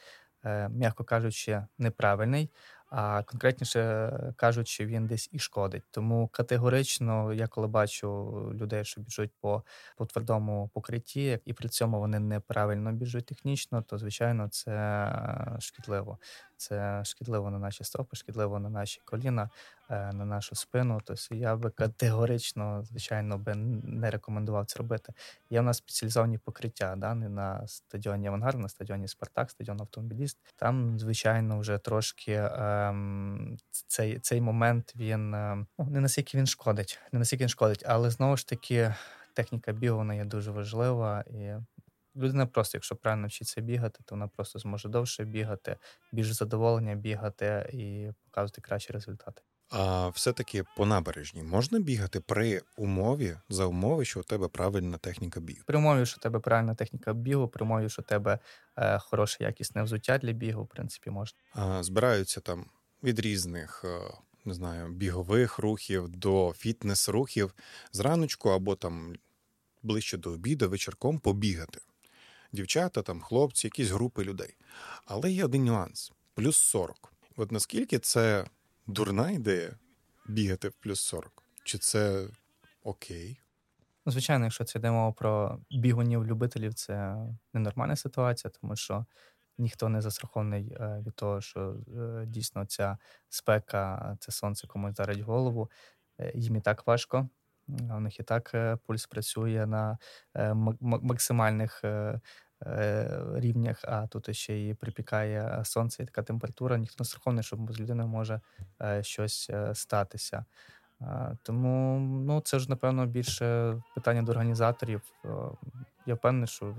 [0.71, 2.51] м'яко кажучи, неправильний
[2.91, 5.83] а конкретніше кажучи, він десь і шкодить.
[5.91, 8.09] Тому категорично, я коли бачу
[8.55, 9.63] людей, що біжуть по
[9.97, 16.19] по твердому покритті, і при цьому вони неправильно біжуть технічно, то звичайно це шкідливо.
[16.57, 19.51] Це шкідливо на наші стопи, шкідливо на наші коліна,
[19.91, 21.01] е, на нашу спину.
[21.05, 25.13] Тобто я би категорично, звичайно, би не рекомендував це робити.
[25.51, 30.39] Є в нас спеціалізовані покриття, да, на стадіоні Авангард, на стадіоні Спартак, стадіон автомобіліст.
[30.57, 37.01] Там, звичайно, вже трошки ем, цей цей момент він ем, ну, не наскільки він шкодить,
[37.13, 38.95] не наскільки він шкодить, але знову ж таки
[39.37, 41.55] техніка бігу вона є дуже важлива і
[42.17, 45.77] людина просто, якщо правильно вчиться бігати, то вона просто зможе довше бігати,
[46.13, 49.43] більш задоволення бігати і показувати кращі результати.
[49.71, 55.41] А все-таки по набережні можна бігати при умові за умови, що у тебе правильна техніка
[55.41, 55.61] бігу?
[55.67, 58.39] При умові, що у тебе правильна техніка бігу, при умові, що у тебе
[58.77, 61.39] е, хороше якісне взуття для бігу, в принципі, можна.
[61.55, 62.67] А, Збираються там
[63.03, 63.85] від різних.
[63.85, 63.99] Е,
[64.45, 67.55] не знаю, бігових рухів до фітнес-рухів
[67.93, 69.15] зраночку або там
[69.83, 71.81] ближче до обіду вечірком побігати
[72.53, 74.57] дівчата, там, хлопці, якісь групи людей.
[75.05, 77.13] Але є один нюанс: плюс 40.
[77.37, 78.45] От наскільки це
[78.87, 79.79] дурна ідея
[80.27, 81.43] бігати в плюс 40?
[81.65, 82.29] Чи це
[82.83, 83.41] окей?
[84.07, 87.17] Ну, звичайно, якщо це йде мова про бігунів-любителів, це
[87.55, 89.07] ненормальна ситуація, тому що
[89.59, 95.21] ніхто не застрахований е, від того, що е, дійсно ця спека, це сонце комусь дарить
[95.21, 95.71] голову.
[96.19, 97.29] Е, їм і так важко.
[97.69, 98.55] У них і так
[98.87, 99.99] пульс працює на
[100.81, 101.85] максимальних
[102.65, 106.79] Е, рівнях, а тут ще і припікає сонце і така температура.
[106.79, 108.41] Ніхто не страхований, що з людиною може
[108.83, 110.45] е, щось е, статися.
[111.43, 115.03] Тому ну, це ж, напевно, більше питання до організаторів.
[116.07, 116.75] Я впевнений, що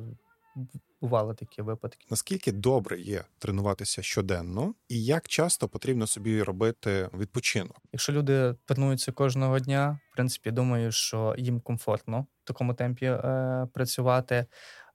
[1.02, 2.08] бували такі випадки.
[2.10, 7.78] Наскільки добре є тренуватися щоденно, і як часто потрібно собі робити відпочинок?
[7.92, 13.68] Якщо люди тренуються кожного дня, в принципі, думаю, що їм комфортно в такому темпі е,
[13.74, 14.46] працювати.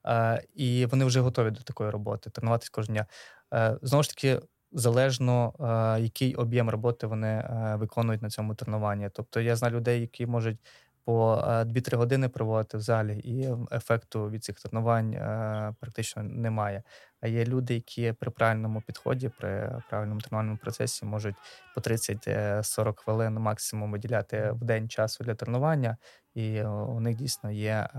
[0.07, 3.05] Е, і вони вже готові до такої роботи, тренуватись кожного дня.
[3.53, 4.39] Е, знову ж таки,
[4.71, 9.09] залежно е, який об'єм роботи вони виконують на цьому тренуванні.
[9.13, 10.57] Тобто я знаю людей, які можуть
[11.05, 15.11] по 2-3 години проводити в залі, і ефекту від цих тренувань
[15.79, 16.83] практично немає.
[17.21, 21.35] А є люди, які при правильному підході, при правильному тренувальному процесі можуть
[21.75, 25.97] по 30-40 хвилин максимум виділяти в день часу для тренування,
[26.33, 27.89] і у них дійсно є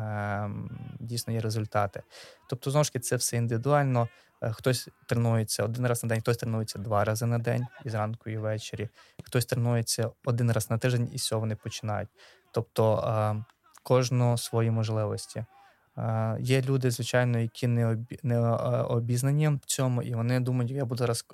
[1.01, 2.03] дійсно є результати.
[2.49, 4.09] Тобто, знову ж таки, це все індивідуально.
[4.45, 8.31] Е, хтось тренується один раз на день, хтось тренується два рази на день і зранку,
[8.31, 8.88] і ввечері.
[9.25, 12.09] Хтось тренується один раз на тиждень, і з вони починають.
[12.55, 13.45] Тобто
[13.83, 15.45] кожну свої можливості.
[15.99, 18.40] Е, є люди, звичайно, які не не е,
[18.83, 21.25] обізнані в цьому, і вони думають, я буду зараз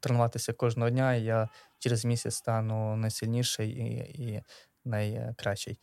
[0.00, 3.84] тренуватися кожного дня, і я через місяць стану найсильніший і,
[4.22, 4.42] і
[4.84, 5.78] найкращий.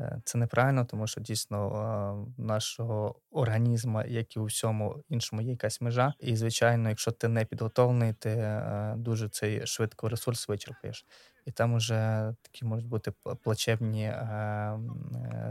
[0.00, 5.80] Е, це неправильно, тому що дійсно нашого організму, як і у всьому іншому, є якась
[5.80, 6.14] межа.
[6.20, 11.06] І, звичайно, якщо ти не підготовлений, ти е, дуже цей швидко ресурс вичерпаєш.
[11.46, 14.78] І там уже такі можуть бути плачевні е,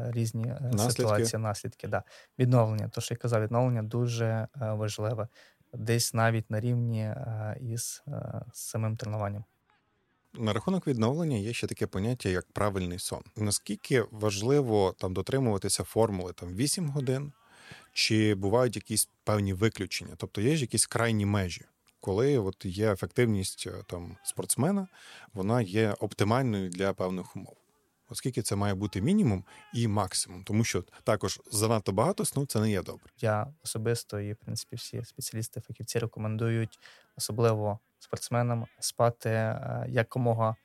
[0.07, 0.91] різні наслідки.
[0.91, 1.87] ситуації, наслідки.
[1.87, 2.03] Да.
[2.39, 5.27] Відновлення, то що я казав, відновлення дуже важливе,
[5.73, 7.13] десь навіть на рівні
[7.59, 8.03] із
[8.53, 9.43] самим тренуванням.
[10.37, 13.21] На рахунок відновлення є ще таке поняття, як правильний сон.
[13.35, 17.31] Наскільки важливо там дотримуватися формули там 8 годин,
[17.93, 20.13] чи бувають якісь певні виключення?
[20.17, 21.65] Тобто є ж якісь крайні межі,
[21.99, 24.87] коли от є ефективність е, там спортсмена,
[25.33, 27.57] вона є оптимальною для певних умов.
[28.09, 32.71] Оскільки це має бути мінімум і максимум, тому що також занадто багато сну це не
[32.71, 33.05] є добре.
[33.21, 36.79] Я особисто і в принципі всі спеціалісти, фахівці рекомендують
[37.17, 40.55] особливо спортсменам спати е, якомога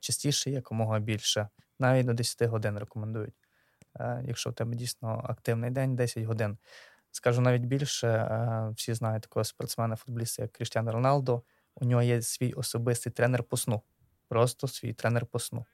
[0.00, 1.48] частіше, якомога більше.
[1.78, 3.34] Навіть до 10 годин рекомендують.
[4.00, 6.58] Е, якщо в тебе дійсно активний день, 10 годин.
[7.10, 11.42] Скажу навіть більше, е, всі знають такого спортсмена, футболіста, як Кріштіан Роналдо.
[11.74, 13.82] У нього є свій особистий тренер по сну.
[14.28, 15.66] Просто свій тренер по сну.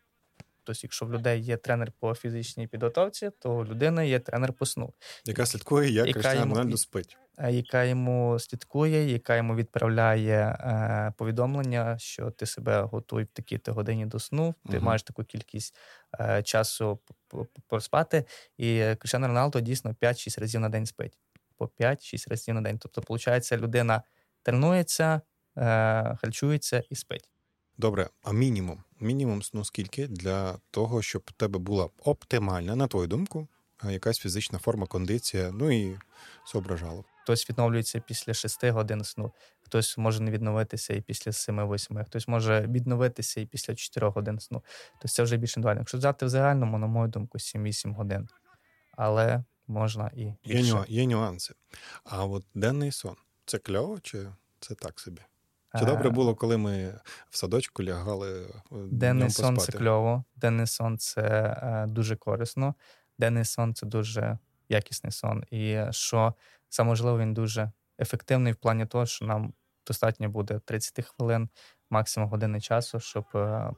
[0.70, 4.66] Тобто, якщо в людей є тренер по фізичній підготовці, то у людини є тренер по
[4.66, 4.92] сну.
[5.24, 7.16] Яка слідкує, як Кріштіану Роналдо спить.
[7.50, 13.72] Яка йому слідкує, яка йому відправляє е, повідомлення, що ти себе готуй в такій то
[13.72, 15.76] годині до сну, ти uh маєш таку кількість
[16.20, 16.98] е, часу
[17.66, 18.24] поспати.
[18.58, 21.18] І Кришан Роналдо дійсно 5-6 разів на день спить.
[21.56, 22.78] По 5-6 разів на день.
[22.78, 24.02] Тобто, виходить, людина
[24.42, 25.20] тренується,
[25.56, 27.28] е, харчується і спить.
[27.80, 28.82] Добре, а мінімум?
[29.00, 33.48] Мінімум сну скільки для того, щоб в тебе була оптимальна, на твою думку,
[33.84, 35.98] якась фізична форма, кондиція, ну і
[36.44, 37.04] соображало.
[37.22, 42.66] Хтось відновлюється після 6 годин сну, хтось може не відновитися і після 7-8, хтось може
[42.66, 44.64] відновитися і після 4 годин сну.
[44.92, 45.80] Тобто це вже більш індивідуально.
[45.80, 48.28] Якщо взяти в загальному, на мою думку, 7-8 годин.
[48.92, 50.84] Але можна і більше.
[50.88, 51.54] Є, є нюанси.
[52.04, 53.16] А от денний сон
[53.46, 54.28] це кльово чи
[54.60, 55.20] це так собі?
[55.78, 58.46] Чи добре е, було, коли ми в садочку лягали?
[58.72, 62.74] Е, денний сон це кльово, денний сон це е, дуже корисно,
[63.18, 65.44] денний сон це дуже якісний сон.
[65.50, 66.34] І що
[66.68, 69.52] саме можливо, він дуже ефективний в плані того, що нам
[69.86, 71.48] достатньо буде 30 хвилин,
[71.90, 73.24] максимум години часу, щоб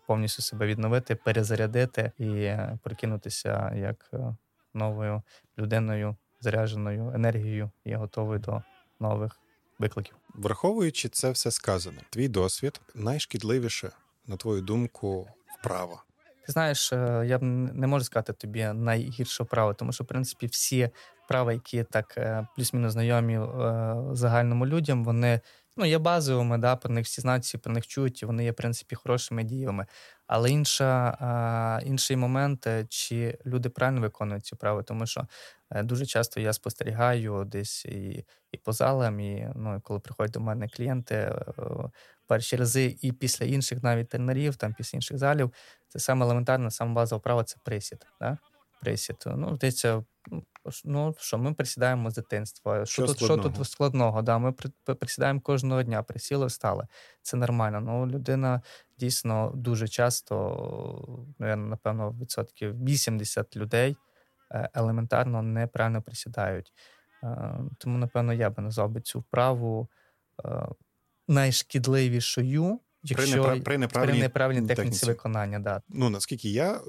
[0.06, 2.52] повністю себе відновити, перезарядити і
[2.82, 4.10] прокинутися як
[4.74, 5.22] новою
[5.58, 8.62] людиною, зарядженою енергією і готовою до
[9.00, 9.41] нових
[9.82, 10.14] викликів.
[10.34, 13.90] Враховуючи це все сказане, твій досвід найшкідливіше,
[14.26, 16.02] на твою думку, вправа.
[16.46, 16.92] Ти знаєш,
[17.26, 17.42] я б
[17.72, 20.90] не можу сказати тобі найгірше вправо, тому що в принципі всі
[21.24, 25.40] вправи, які так е, плюс-мінус знайомі е, загальному людям, вони
[25.76, 28.54] ну, є базовими, да, про них всі знають, про них чують, і вони є, в
[28.54, 29.86] принципі, хорошими діями.
[30.26, 35.26] Але інша, інший момент, е, чи люди правильно виконують ці вправи, тому що
[35.70, 40.68] дуже часто я спостерігаю десь і і по залам, і ну, коли приходять до мене
[40.68, 41.32] клієнти
[42.26, 45.52] перші рази, і після інших навіть тренерів, там після інших залів,
[45.88, 48.06] це саме елементарна, саме базова вправа це присід.
[48.20, 48.38] Да?
[48.82, 49.24] Присід.
[49.26, 50.44] Ну, здається, ну,
[50.84, 52.86] ну що ми присідаємо з дитинства.
[52.86, 54.22] Що, що тут що тут складного?
[54.22, 54.52] Да, Ми
[55.00, 56.86] присідаємо кожного дня, присіли, встали.
[57.22, 57.80] Це нормально.
[57.80, 58.62] Ну, людина
[58.98, 63.96] дійсно дуже часто, напевно, відсотків 80 людей
[64.50, 66.72] е, елементарно неправильно присідають.
[67.22, 69.88] Е, тому, напевно, я би назвав би цю вправу
[70.44, 70.66] е,
[71.28, 72.80] найшкідливішою.
[73.04, 75.82] Якщо при, при неправильній, при неправильній техніці, техніці виконання, да.
[75.88, 76.80] Ну наскільки я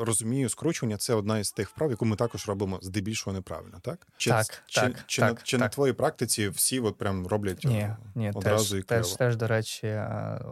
[0.00, 4.06] розумію, скручування це одна із тих вправ, яку ми також робимо здебільшого неправильно, так?
[4.16, 5.60] Чи, так, чи, так, чи, так, на, чи так.
[5.60, 9.02] на твоїй практиці всі от прям роблять ні, ні, одразу теж, і клево?
[9.02, 10.00] Теж, теж, до речі,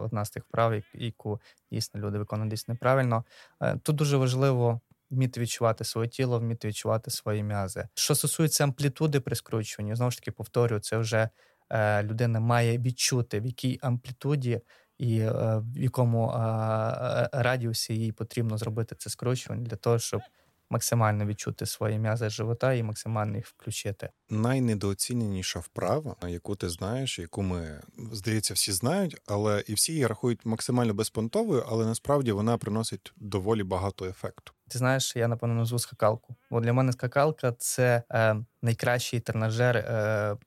[0.01, 1.41] одна з тих вправ, яку
[1.71, 3.23] дійсно люди виконують десь неправильно.
[3.61, 4.81] Е, тут дуже важливо.
[5.11, 7.87] Вміти відчувати своє тіло, вміти відчувати свої м'язи.
[7.93, 11.29] Що стосується амплітуди при скручуванні, знову ж таки повторюю, це вже
[11.69, 14.61] е, людина має відчути, в якій амплітуді
[14.99, 15.31] і е,
[15.73, 20.21] в якому е, радіусі їй потрібно зробити це скручування для того, щоб
[20.69, 24.09] максимально відчути свої м'язи живота і максимально їх включити.
[24.29, 27.81] Найнедооціненіша вправа, яку ти знаєш, яку ми
[28.11, 33.63] здається, всі знають, але і всі її рахують максимально безпонтовою, але насправді вона приносить доволі
[33.63, 34.53] багато ефекту.
[34.67, 36.35] Ти знаєш, я напевно назву скакалку.
[36.51, 39.77] Бо для мене скакалка це е, найкращий тренажер.
[39.77, 40.37] Е,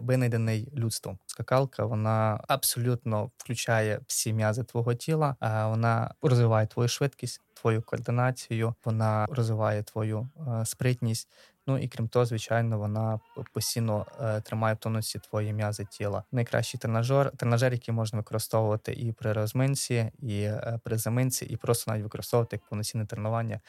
[0.00, 1.18] винайдений людством.
[1.26, 5.36] Скакалка вона абсолютно включає всі м'язи твого тіла,
[5.70, 11.28] вона розвиває твою швидкість, твою координацію, вона розвиває твою е, спритність.
[11.66, 13.20] Ну і крім того, звичайно, вона
[13.52, 16.24] постійно е, тримає в тонусі твої м'язи тіла.
[16.32, 21.90] Найкращий тренажер, тренажер, який можна використовувати і при розминці, і е, при заминці, і просто
[21.90, 23.60] навіть використовувати як повноцінне тренування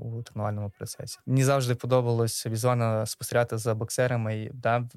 [0.00, 1.18] у тренувальному процесі.
[1.26, 4.88] Мені завжди подобалось візуально спостерігати за боксерами, да,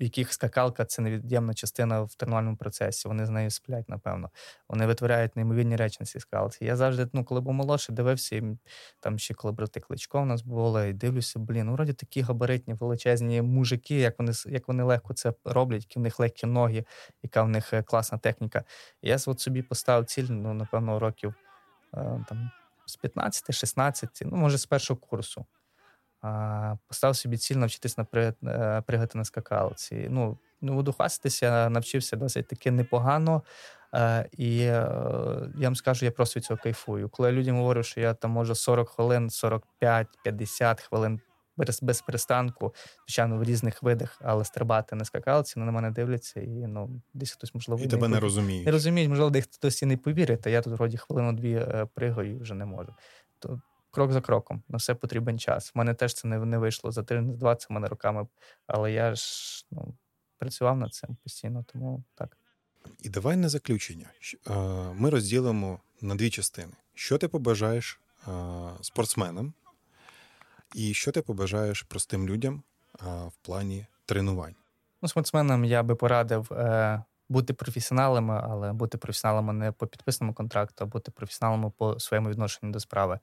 [0.00, 3.08] в яких скакалка це невід'ємна частина в тренувальному процесі.
[3.08, 4.30] Вони з нею сплять, напевно.
[4.68, 6.64] Вони витворяють неймовірні речі на цій скалці.
[6.64, 8.42] Я завжди, ну, коли був молодший, дивився, і
[9.00, 12.74] там ще коли брати кличко у нас було, і дивлюся, блін, ну, вроді такі габаритні,
[12.74, 16.84] величезні мужики, як вони як вони легко це роблять, які в них легкі ноги,
[17.22, 18.64] яка в них е, класна техніка.
[19.02, 21.34] І я от собі поставив ціль, ну, напевно, років
[21.94, 22.50] е, там
[22.90, 25.46] з 15, 16, ну, може, з першого курсу.
[26.22, 30.06] А, Постав собі ціль навчитись на е, пригати на скакалці.
[30.10, 33.42] Ну, ну, буду хвастатися, навчився досить таки непогано.
[33.92, 34.72] А, і е,
[35.56, 37.08] я вам скажу, я просто від цього кайфую.
[37.08, 41.20] Коли я людям говорю, що я там можу 40 хвилин, 45, 50 хвилин
[41.82, 42.74] без, перестанку,
[43.06, 47.32] звичайно, в різних видах, але стрибати на скакалці, ну, на мене дивляться, і ну, десь
[47.32, 47.84] хтось можливо.
[47.84, 48.64] І тебе не розуміє.
[48.64, 52.36] Не розуміють, можливо, десь хтось і не повірить, а я тут вроді хвилину-дві е, пригаю
[52.36, 52.94] і вже не можу.
[53.38, 55.72] То крок за кроком, на все потрібен час.
[55.74, 58.26] У мене теж це не не вийшло за тиждень, два це в мене роками,
[58.66, 59.94] але я ж ну,
[60.38, 62.36] працював над цим постійно, тому так.
[63.02, 64.06] І давай на заключення.
[64.94, 66.72] Ми розділимо на дві частини.
[66.94, 68.00] Що ти побажаєш
[68.80, 69.52] спортсменам,
[70.74, 72.62] і що ти побажаєш простим людям
[73.02, 74.54] в плані тренувань?
[75.02, 80.84] Ну, спортсменам я би порадив е, бути професіоналами, але бути професіоналами не по підписному контракту,
[80.84, 83.18] а бути професіоналами по своєму відношенню до справи.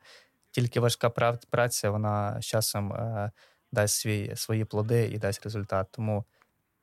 [0.51, 1.09] Тільки важка
[1.49, 3.31] праця, вона з часом е,
[3.71, 5.87] дасть свій, свої плоди і дасть результат.
[5.91, 6.25] Тому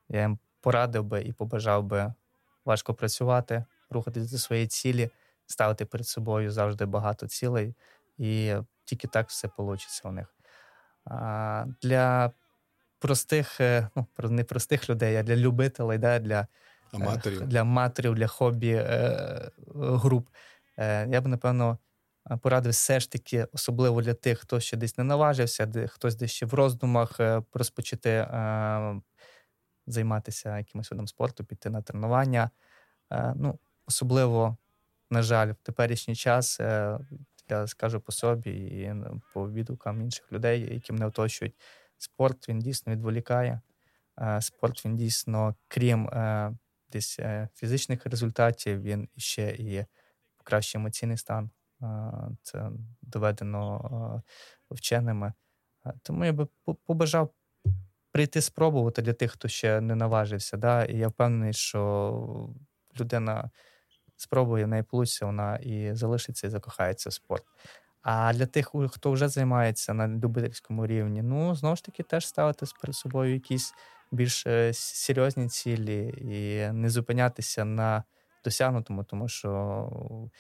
[0.09, 2.13] я їм порадив би і побажав би
[2.65, 5.11] важко працювати, рухатись до своєї цілі,
[5.47, 7.75] ставити перед собою завжди багато цілей,
[8.19, 8.55] і
[8.85, 10.34] тільки так все вийде у них.
[11.83, 12.33] Для
[13.05, 16.47] простих, е, ну не простих людей, а для любителей, да, для е,
[16.93, 20.29] аматорів, для аматорів, для хобі е, груп.
[20.79, 21.79] Я б напевно
[22.41, 26.31] порадив все ж таки, особливо для тих, хто ще десь не наважився, де хтось десь
[26.31, 27.21] ще в роздумах
[27.53, 28.27] розпочати
[29.87, 32.51] займатися якимось видом спорту, піти на тренування.
[33.37, 34.57] Ну, Особливо,
[35.11, 36.61] на жаль, в теперішній час
[37.49, 38.95] я скажу по собі і
[39.35, 41.55] по відгукам інших людей, які мене оточують.
[41.99, 43.61] Спорт він дійсно відволікає.
[44.21, 46.53] Е, спорт він дійсно, крім е,
[46.89, 49.85] десь е, фізичних результатів, він ще і
[50.37, 51.51] покращує емоційний стан.
[52.43, 52.71] Це
[53.03, 54.23] доведено
[54.71, 55.33] вченими.
[56.03, 56.47] Тому я би
[56.87, 57.35] побажав
[58.13, 60.57] прийти спробувати для тих, хто ще не наважився.
[60.57, 60.85] Да?
[60.85, 62.55] І я впевнений, що
[63.01, 63.51] людина
[64.17, 67.45] спробує в неї получиться, вона і залишиться, і закохається в спорт.
[68.03, 72.67] А для тих, хто вже займається на любительському рівні, ну знову ж таки теж ставити
[72.81, 73.75] перед собою якісь
[74.13, 78.05] більш е, серйозні цілі і не зупинятися на
[78.45, 80.31] досягнутому, тому що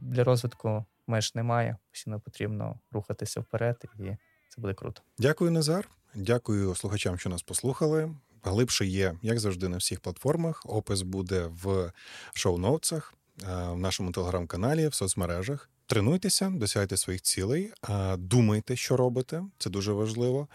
[0.00, 1.76] для розвитку меж немає.
[1.90, 4.16] Постійно потрібно рухатися вперед, і
[4.48, 5.02] це буде круто.
[5.18, 5.88] Дякую, Назар.
[6.14, 8.14] Дякую слухачам, що нас послухали.
[8.42, 10.62] Глибше є, як завжди, на всіх платформах.
[10.66, 11.92] Опис буде в
[12.34, 15.70] шоу-ноутсах, е, в нашому телеграм-каналі, в соцмережах.
[15.86, 20.48] Тренуйтеся, досягайте своїх цілей, е, думайте, що робите, це дуже важливо.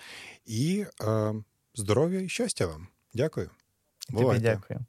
[0.46, 1.34] І е,
[1.76, 2.88] здоров'я і щастя вам.
[3.14, 3.50] Дякую.
[4.14, 4.86] Тобі дякую.